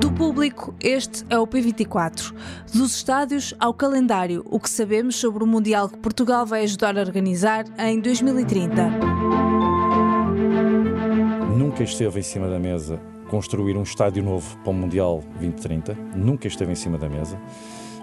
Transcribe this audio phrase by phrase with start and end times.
[0.00, 2.34] Do público, este é o P24.
[2.74, 7.00] Dos estádios ao calendário, o que sabemos sobre o Mundial que Portugal vai ajudar a
[7.00, 8.90] organizar em 2030.
[11.56, 15.94] Nunca esteve em cima da mesa construir um estádio novo para o Mundial 2030.
[16.16, 17.40] Nunca esteve em cima da mesa.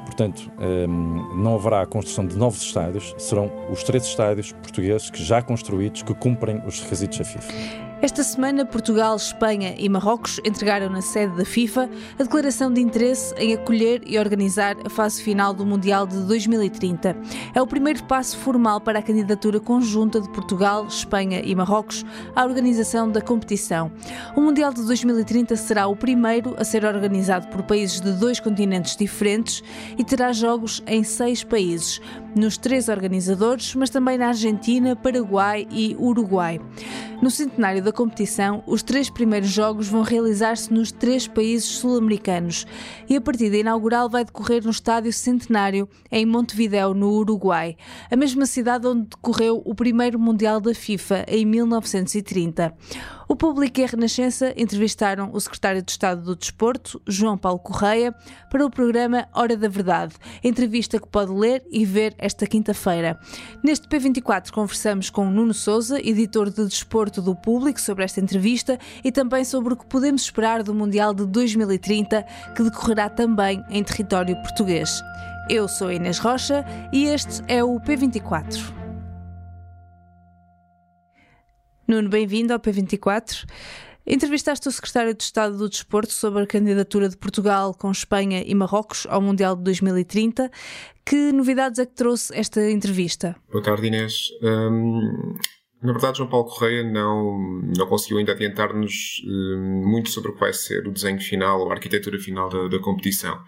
[0.05, 5.21] Portanto, hum, não haverá a construção de novos estádios, serão os três estádios portugueses que
[5.21, 7.86] já construídos que cumprem os requisitos da FIFA.
[7.99, 11.89] Esta semana, Portugal, Espanha e Marrocos entregaram na sede da FIFA
[12.19, 17.17] a declaração de interesse em acolher e organizar a fase final do Mundial de 2030.
[17.55, 22.45] É o primeiro passo formal para a candidatura conjunta de Portugal, Espanha e Marrocos à
[22.45, 23.91] organização da competição.
[24.35, 28.95] O Mundial de 2030 será o primeiro a ser organizado por países de dois continentes
[28.95, 29.63] diferentes
[29.97, 31.99] e terá jogos em seis países,
[32.35, 36.61] nos três organizadores, mas também na Argentina, Paraguai e Uruguai.
[37.19, 42.67] No centenário da competição, os três primeiros jogos vão realizar-se nos três países sul-americanos
[43.07, 47.77] e a partida inaugural vai decorrer no Estádio Centenário, em Montevideo, no Uruguai,
[48.11, 52.75] a mesma cidade onde decorreu o primeiro Mundial da FIFA, em 1930.
[53.29, 58.15] O Público e a Renascença entrevistaram o secretário de Estado do Desporto, João Paulo Correia,
[58.49, 63.19] para o programa Hora da Verdade, entrevista que pode ler e ver esta quinta-feira.
[63.61, 69.11] Neste P24 conversamos com Nuno Souza, editor de Desporto do Público, sobre esta entrevista e
[69.11, 72.25] também sobre o que podemos esperar do Mundial de 2030,
[72.55, 75.01] que decorrerá também em território português.
[75.49, 78.73] Eu sou Inês Rocha e este é o P24.
[81.87, 83.45] Nuno, bem-vindo ao P24.
[84.05, 88.55] Entrevistaste o secretário de Estado do Desporto sobre a candidatura de Portugal com Espanha e
[88.55, 90.49] Marrocos ao Mundial de 2030.
[91.05, 93.35] Que novidades é que trouxe esta entrevista?
[93.51, 94.29] Boa tarde, Inês.
[94.41, 95.37] Um,
[95.81, 100.39] na verdade, João Paulo Correia não, não conseguiu ainda adiantar-nos um, muito sobre o que
[100.39, 103.39] vai ser o desenho final ou a arquitetura final da, da competição.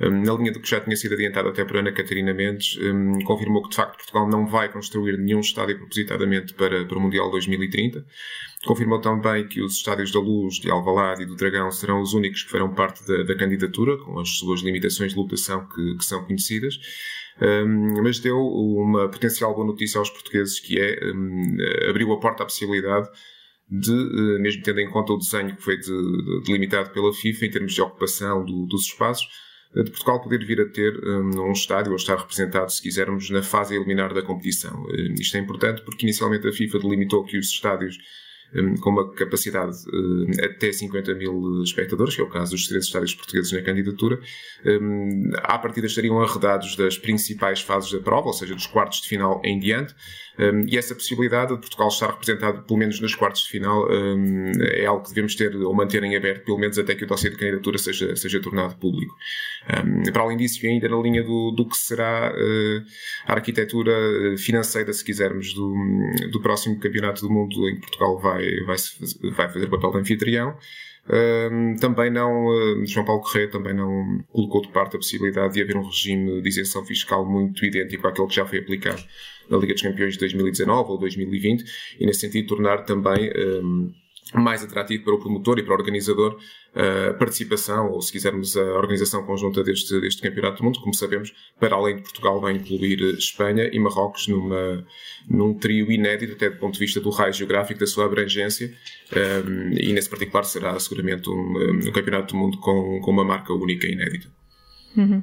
[0.00, 3.18] Hum, na linha do que já tinha sido adiantado até por Ana Catarina Mendes, um,
[3.24, 7.30] confirmou que de facto Portugal não vai construir nenhum estádio propositadamente para, para o Mundial
[7.30, 8.04] 2030.
[8.64, 12.42] Confirmou também que os estádios da Luz, de Alvalade e do Dragão serão os únicos
[12.42, 16.24] que farão parte da, da candidatura, com as suas limitações de lotação que, que são
[16.24, 16.78] conhecidas.
[17.40, 21.56] Um, mas deu uma potencial boa notícia aos portugueses, que é um,
[21.88, 23.08] abriu a porta à possibilidade
[23.70, 25.78] de, uh, mesmo tendo em conta o desenho que foi
[26.44, 29.28] delimitado de, de pela FIFA em termos de ocupação do, dos espaços,
[29.74, 33.42] de Portugal poder vir a ter um, um estádio ou estar representado, se quisermos, na
[33.42, 34.82] fase eliminar da competição.
[34.84, 37.96] Uh, isto é importante porque inicialmente a FIFA delimitou que os estádios
[38.80, 43.14] com uma capacidade uh, até 50 mil espectadores, que é o caso dos três estádios
[43.14, 44.20] portugueses na candidatura,
[44.64, 49.08] um, à partida estariam arredados das principais fases da prova, ou seja, dos quartos de
[49.08, 49.94] final em diante,
[50.38, 54.52] um, e essa possibilidade de Portugal estar representado pelo menos nos quartos de final um,
[54.60, 57.30] é algo que devemos ter ou manter em aberto, pelo menos até que o dossiê
[57.30, 59.14] de candidatura seja, seja tornado público.
[59.68, 62.84] Um, para além disso, e ainda na linha do, do que será uh,
[63.26, 63.92] a arquitetura
[64.38, 65.74] financeira, se quisermos, do,
[66.30, 68.76] do próximo Campeonato do Mundo em que Portugal vai, vai,
[69.34, 70.56] vai fazer papel de anfitrião.
[71.80, 75.76] Também não, uh, João Paulo Correia também não colocou de parte a possibilidade de haver
[75.76, 79.02] um regime de isenção fiscal muito idêntico àquele que já foi aplicado
[79.48, 81.64] na Liga dos Campeões de 2019 ou 2020
[81.98, 83.30] e nesse sentido tornar também
[84.34, 86.38] mais atrativo para o promotor e para o organizador
[86.74, 91.32] a participação, ou se quisermos a organização conjunta deste, deste Campeonato do Mundo, como sabemos,
[91.58, 94.86] para além de Portugal vai incluir Espanha e Marrocos numa,
[95.28, 98.72] num trio inédito até do ponto de vista do raio geográfico, da sua abrangência,
[99.46, 103.52] um, e nesse particular será seguramente um, um Campeonato do Mundo com, com uma marca
[103.52, 104.28] única e inédita.
[104.96, 105.22] Uhum.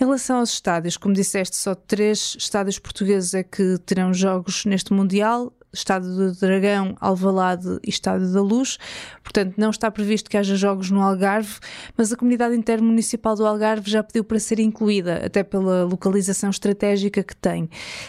[0.00, 4.92] Em relação aos estádios, como disseste, só três estádios portugueses é que terão jogos neste
[4.92, 5.52] Mundial.
[5.72, 8.78] Estádio do Dragão, Alvalade e Estádio da Luz.
[9.22, 11.58] Portanto, não está previsto que haja jogos no Algarve,
[11.96, 17.22] mas a comunidade intermunicipal do Algarve já pediu para ser incluída, até pela localização estratégica
[17.22, 17.68] que tem.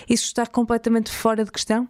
[0.09, 1.87] Isso está completamente fora de questão?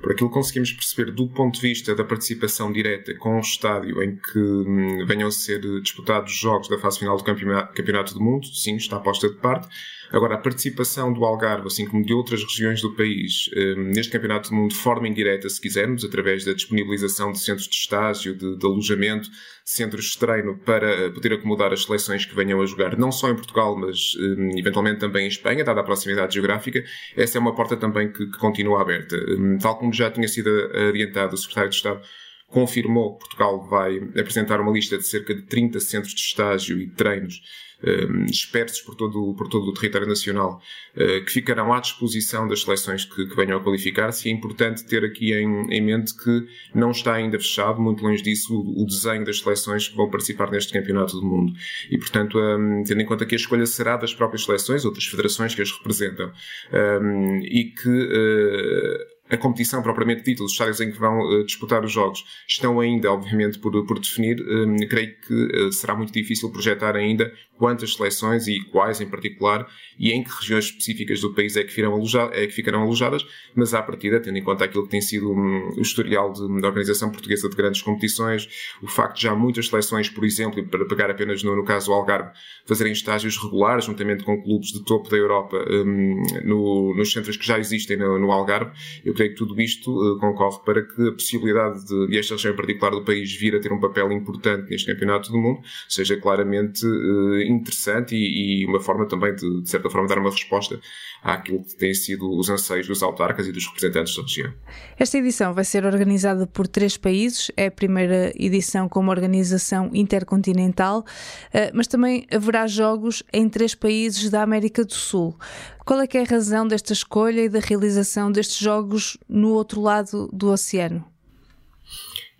[0.00, 4.16] Por aquilo conseguimos perceber do ponto de vista da participação direta com um estádio em
[4.16, 8.76] que hum, venham a ser disputados jogos da fase final do campeonato, do Mundo, sim,
[8.76, 9.68] está posta de parte.
[10.10, 14.48] Agora, a participação do Algarve, assim como de outras regiões do país, hum, neste Campeonato
[14.48, 18.56] do Mundo, de forma indireta, se quisermos, através da disponibilização de centros de estágio, de,
[18.56, 19.28] de alojamento,
[19.64, 23.34] centros de treino, para poder acomodar as seleções que venham a jogar, não só em
[23.34, 26.82] Portugal, mas hum, eventualmente também em Espanha, dada a proximidade geográfica,
[27.14, 29.14] essa é uma porta também que, que continua aberta.
[29.60, 30.50] Tal como já tinha sido
[30.88, 32.00] adiantado o Secretário de Estado,
[32.46, 36.88] confirmou que Portugal vai apresentar uma lista de cerca de 30 centros de estágio e
[36.88, 37.40] treinos
[37.82, 40.60] um, dispersos por todo, por todo o território nacional,
[40.96, 44.28] uh, que ficarão à disposição das seleções que, que venham a qualificar-se.
[44.28, 48.54] É importante ter aqui em, em, mente que não está ainda fechado, muito longe disso,
[48.54, 51.52] o, o, desenho das seleções que vão participar neste campeonato do mundo.
[51.90, 55.04] E, portanto, um, tendo em conta que a escolha será das próprias seleções ou das
[55.04, 56.32] federações que as representam,
[56.72, 61.84] um, e que uh, a competição propriamente dita, os estádios em que vão uh, disputar
[61.84, 64.40] os jogos, estão ainda, obviamente, por, por definir.
[64.40, 69.66] Um, creio que uh, será muito difícil projetar ainda quantas seleções e quais em particular
[69.98, 72.00] e em que regiões específicas do país é que, ficarão
[72.32, 75.74] é que ficarão alojadas, mas à partida, tendo em conta aquilo que tem sido um,
[75.76, 78.48] o historial de, da Organização Portuguesa de Grandes Competições,
[78.80, 81.92] o facto de já muitas seleções, por exemplo, para pegar apenas no, no caso do
[81.92, 82.30] Algarve,
[82.64, 87.46] fazerem estágios regulares, juntamente com clubes de topo da Europa, um, no, nos centros que
[87.46, 88.70] já existem no, no Algarve,
[89.04, 92.52] eu creio que tudo isto uh, concorre para que a possibilidade de, de esta região
[92.52, 96.16] em particular do país vir a ter um papel importante neste campeonato do mundo seja
[96.16, 100.80] claramente uh, interessante e, e, uma forma também de, de certa forma, dar uma resposta
[101.22, 104.52] àquilo que têm sido os anseios dos autarcas e dos representantes da região.
[104.98, 111.04] Esta edição vai ser organizada por três países, é a primeira edição como organização intercontinental,
[111.52, 115.36] eh, mas também haverá jogos em três países da América do Sul.
[115.84, 119.80] Qual é que é a razão desta escolha e da realização destes jogos no outro
[119.80, 121.04] lado do oceano?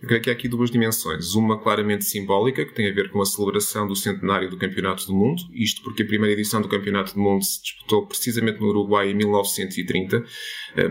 [0.01, 1.35] Eu creio que há aqui duas dimensões.
[1.35, 5.13] Uma claramente simbólica, que tem a ver com a celebração do centenário do Campeonato do
[5.13, 9.11] Mundo, isto porque a primeira edição do Campeonato do Mundo se disputou precisamente no Uruguai
[9.11, 10.23] em 1930,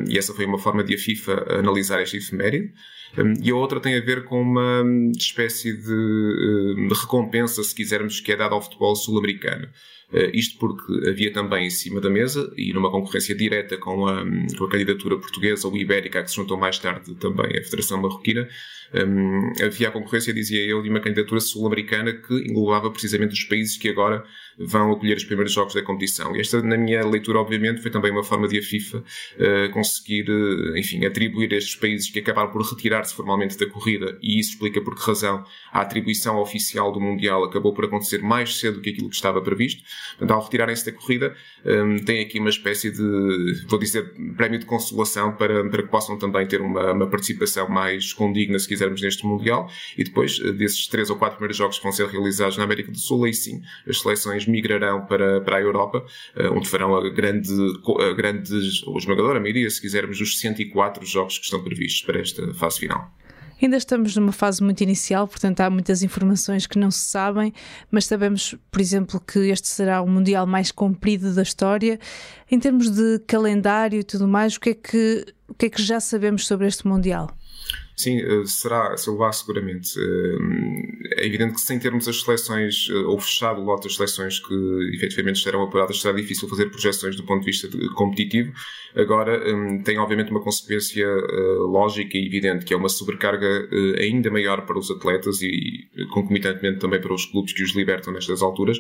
[0.09, 2.73] e essa foi uma forma de a FIFA analisar esta efeméride.
[3.43, 4.85] E a outra tem a ver com uma
[5.17, 9.69] espécie de recompensa, se quisermos, que é dada ao futebol sul-americano.
[10.13, 14.25] Uh, isto porque havia também em cima da mesa, e numa concorrência direta com a,
[14.57, 18.49] com a candidatura portuguesa ou ibérica, que se juntou mais tarde também a Federação Marroquina,
[18.95, 23.77] um, havia a concorrência, dizia eu, de uma candidatura sul-americana que englobava precisamente os países
[23.77, 24.25] que agora
[24.59, 26.35] vão acolher os primeiros jogos da competição.
[26.35, 30.29] E esta, na minha leitura, obviamente, foi também uma forma de a FIFA uh, conseguir,
[30.31, 34.81] uh, enfim, atribuir estes países que acabaram por retirar-se formalmente da corrida, e isso explica
[34.81, 39.11] por que razão a atribuição oficial do Mundial acabou por acontecer mais cedo que aquilo
[39.11, 39.83] que estava previsto.
[40.11, 41.35] Portanto, ao retirarem-se da corrida,
[41.65, 46.19] um, tem aqui uma espécie de, vou dizer, prémio de consolação para, para que possam
[46.19, 49.71] também ter uma, uma participação mais condigna, se quisermos, neste Mundial.
[49.97, 52.91] E depois, uh, desses três ou quatro primeiros jogos que vão ser realizados na América
[52.91, 56.05] do Sul, aí sim, as seleções migrarão para, para a Europa,
[56.37, 57.53] uh, onde farão a grande,
[58.01, 58.53] a grande,
[58.87, 63.13] ou esmagadora maioria, se quisermos, dos 104 jogos que estão previstos para esta fase final.
[63.61, 67.53] Ainda estamos numa fase muito inicial, portanto há muitas informações que não se sabem,
[67.91, 71.99] mas sabemos, por exemplo, que este será o Mundial mais comprido da história.
[72.51, 75.83] Em termos de calendário e tudo mais, o que é que, o que, é que
[75.83, 77.31] já sabemos sobre este Mundial?
[77.99, 79.99] Sim, eh, será, será seguramente.
[79.99, 84.39] Eh, é evidente que sem termos as seleções, eh, ou fechado o lote das seleções
[84.39, 84.55] que
[84.95, 88.53] efetivamente estarão apuradas, será difícil fazer projeções do ponto de vista competitivo.
[88.95, 89.41] Agora,
[89.85, 91.07] tem obviamente uma consequência
[91.67, 93.69] lógica e evidente, que é uma sobrecarga
[93.99, 98.43] ainda maior para os atletas e concomitantemente também para os clubes que os libertam nestas
[98.43, 98.79] alturas,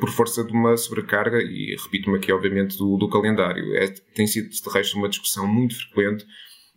[0.00, 3.76] por força de uma sobrecarga, e repito-me aqui obviamente do, do calendário.
[3.76, 6.24] É, tem sido de resto uma discussão muito frequente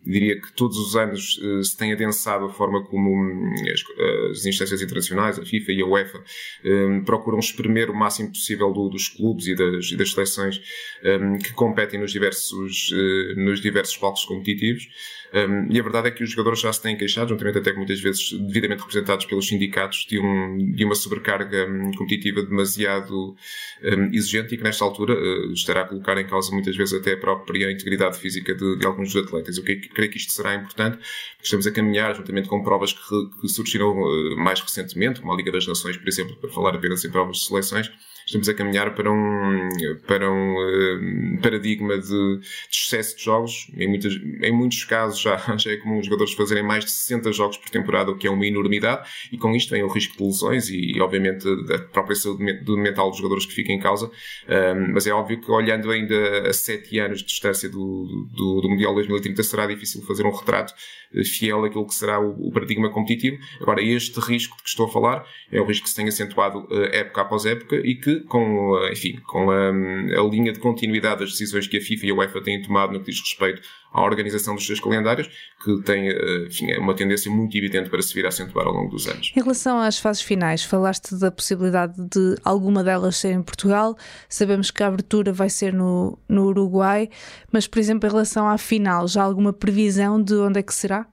[0.04, 3.82] diria que todos os anos uh, se tem adensado a forma como um, as,
[4.30, 6.22] as, instâncias internacionais, a FIFA e a UEFA,
[6.64, 10.60] um, procuram espremer o máximo possível do, dos clubes e das, e das seleções
[11.04, 14.88] um, que competem nos diversos, uh, nos diversos palcos competitivos.
[15.32, 17.76] Um, e a verdade é que os jogadores já se têm queixado, juntamente até que
[17.76, 23.36] muitas vezes devidamente representados pelos sindicatos, de, um, de uma sobrecarga um, competitiva demasiado
[23.82, 27.12] hum, exigente e que nesta altura uh, estará a colocar em causa muitas vezes até
[27.12, 29.58] a própria integridade física de, de alguns dos atletas.
[29.58, 30.98] Eu creio, creio, que isto será importante,
[31.42, 35.50] estamos a caminhar juntamente com provas que, que surgiram uh, mais recentemente, como a Liga
[35.50, 37.90] das Nações, por exemplo, para falar apenas em provas de seleções,
[38.28, 39.68] estamos a caminhar para um,
[40.06, 43.70] para um uh, paradigma de, de, excesso de jogos.
[43.76, 47.32] Em, muitas, em muitos casos já, já é comum os jogadores fazerem mais de 60
[47.32, 50.22] jogos por temporada, o que é uma enormidade, e com isto vem o risco de
[50.22, 54.06] lesões e, obviamente, a própria saúde mental dos jogadores que fica em causa.
[54.06, 58.68] Um, mas é óbvio que, olhando ainda a 7 anos de distância do, do, do
[58.68, 60.74] Mundial 2030, será difícil fazer um retrato
[61.14, 63.38] eh, fiel àquilo que será o, o paradigma competitivo.
[63.60, 66.60] Agora, este risco de que estou a falar é o risco que se tem acentuado
[66.70, 71.32] uh, época após época e que, com, enfim, com a, a linha de continuidade das
[71.32, 74.54] decisões que a FIFA e a UEFA têm tomado no que diz respeito à organização
[74.54, 75.28] dos seus calendários,
[75.64, 76.08] que tem
[76.46, 79.32] enfim, é uma tendência muito evidente para se vir a acentuar ao longo dos anos.
[79.34, 83.96] Em relação às fases finais, falaste da possibilidade de alguma delas ser em Portugal,
[84.28, 87.08] sabemos que a abertura vai ser no, no Uruguai,
[87.52, 90.74] mas, por exemplo, em relação à final, já há alguma previsão de onde é que
[90.74, 91.06] será?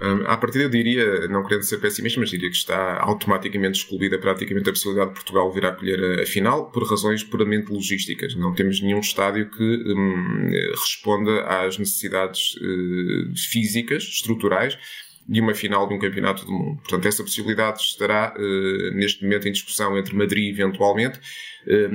[0.00, 4.18] Um, à partida eu diria, não querendo ser pessimista, mas diria que está automaticamente excluída
[4.18, 8.34] praticamente a possibilidade de Portugal vir a acolher a, a final por razões puramente logísticas.
[8.34, 14.78] Não temos nenhum estádio que um, responda às necessidades uh, físicas, estruturais,
[15.28, 16.78] de uma final de um campeonato do mundo.
[16.78, 21.20] Portanto, essa possibilidade estará uh, neste momento em discussão entre Madrid, eventualmente,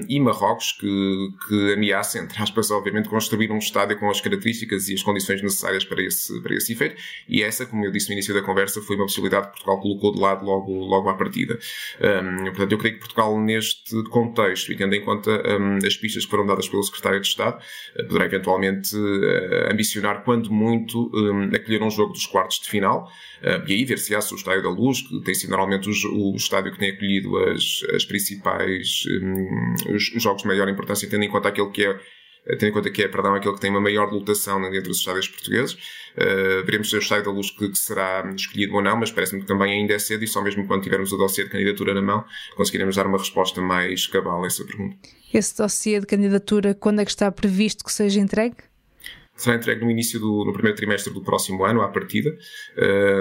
[0.08, 4.94] e Marrocos, que, que ameaça, entre aspas, obviamente, construir um estádio com as características e
[4.94, 6.96] as condições necessárias para esse, para esse efeito.
[7.28, 10.14] E essa, como eu disse no início da conversa, foi uma possibilidade que Portugal colocou
[10.14, 11.58] de lado logo, logo à partida.
[12.00, 16.26] Um, portanto, eu creio que Portugal, neste contexto, e tendo em conta um, as pistas
[16.26, 17.60] que foram dadas pelo Secretário de Estado,
[17.98, 23.10] uh, poderá eventualmente uh, ambicionar, quando muito, um, acolher um jogo dos quartos de final.
[23.42, 26.72] Uh, e aí ver-se-á se o Estádio da Luz, que tem sido normalmente o, estádio
[26.72, 31.30] que tem acolhido as, as principais hum, os, os, jogos de maior importância, tendo em
[31.30, 32.00] conta aquilo que é
[32.46, 35.28] tendo em conta que é, perdão, aquele que tem uma maior lotação dentro dos estádios
[35.28, 35.74] portugueses.
[35.74, 39.42] Uh, veremos se o estádio da luz que, que, será escolhido ou não, mas parece-me
[39.42, 42.02] que também ainda é cedo e só mesmo quando tivermos o dossiê de candidatura na
[42.02, 42.24] mão
[42.56, 44.98] conseguiremos dar uma resposta mais cabal a essa pergunta.
[45.34, 48.58] Esse dossiê de candidatura, quando é que está previsto que seja entregue?
[49.36, 52.36] Será entregue no início do no primeiro trimestre do próximo ano, à partida,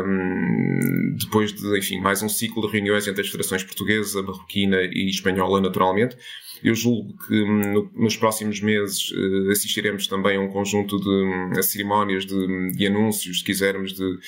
[0.07, 5.09] um, depois de, enfim, mais um ciclo de reuniões entre as federações portuguesa, marroquina e
[5.09, 6.17] espanhola, naturalmente.
[6.63, 11.09] Eu julgo que hum, no, nos próximos meses uh, assistiremos também a um conjunto de
[11.09, 14.19] um, cerimónias, de, de, anúncios, se quisermos, de,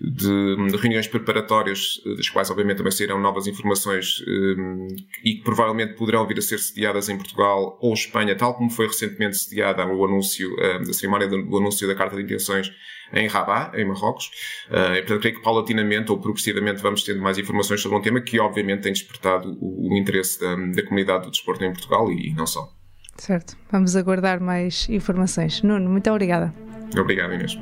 [0.00, 4.88] de, de, reuniões preparatórias, eh, das quais obviamente também sairão novas informações um,
[5.24, 8.86] e que provavelmente poderão vir a ser sediadas em Portugal ou Espanha, tal como foi
[8.86, 12.70] recentemente sediada o anúncio, uh, a cerimónia do anúncio da Carta de Intenções
[13.12, 14.26] em Rabat, em Marrocos.
[14.70, 18.20] Uh, e, portanto, creio que paulatinamente ou progressivamente vamos tendo mais informações sobre um tema
[18.20, 22.28] que, obviamente, tem despertado o, o interesse da, da, comunidade do desporto em Portugal e,
[22.28, 22.68] e não só.
[23.16, 25.62] Certo, vamos aguardar mais informações.
[25.62, 26.54] Nuno, muito obrigada.
[26.96, 27.58] Obrigado, Inês.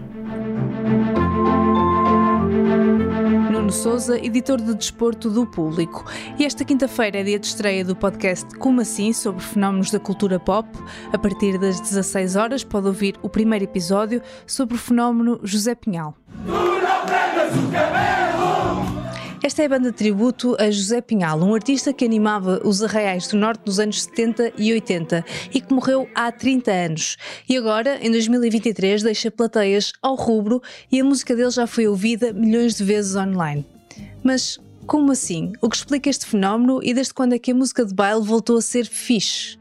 [3.67, 6.05] Nuno Souza, editor de desporto do Público.
[6.39, 10.39] E esta quinta-feira é dia de estreia do podcast Como Assim, sobre fenómenos da cultura
[10.39, 10.69] pop.
[11.13, 16.15] A partir das 16 horas pode ouvir o primeiro episódio sobre o fenómeno José Pinhal.
[16.45, 18.46] Tu não o cabelo!
[19.47, 23.37] Esta é a banda tributo a José Pinhal, um artista que animava os arraiais do
[23.37, 25.25] Norte nos anos 70 e 80
[25.55, 27.17] e que morreu há 30 anos.
[27.49, 30.61] E agora, em 2023, deixa plateias ao rubro
[30.91, 33.65] e a música dele já foi ouvida milhões de vezes online.
[34.21, 35.53] Mas como assim?
[35.63, 38.59] O que explica este fenómeno e desde quando é que a música de baile voltou
[38.59, 39.57] a ser fixe?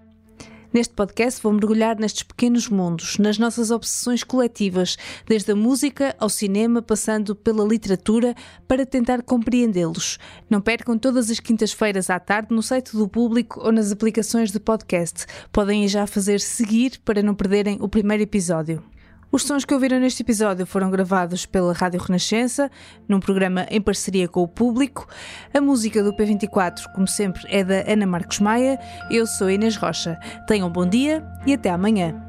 [0.76, 6.28] Neste podcast vou mergulhar nestes pequenos mundos, nas nossas obsessões coletivas, desde a música ao
[6.28, 8.36] cinema, passando pela literatura,
[8.68, 10.20] para tentar compreendê-los.
[10.50, 14.60] Não percam todas as quintas-feiras à tarde no site do Público ou nas aplicações de
[14.60, 15.26] podcast.
[15.50, 18.84] Podem já fazer seguir para não perderem o primeiro episódio.
[19.32, 22.72] Os sons que ouviram neste episódio foram gravados pela Rádio Renascença,
[23.08, 25.08] num programa em parceria com o público.
[25.54, 28.80] A música do P24, como sempre, é da Ana Marcos Maia.
[29.12, 30.18] Eu sou Inês Rocha.
[30.48, 32.25] Tenham um bom dia e até amanhã.